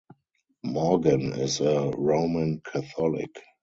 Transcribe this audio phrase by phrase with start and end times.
[0.63, 3.37] Morgan is a Roman Catholic.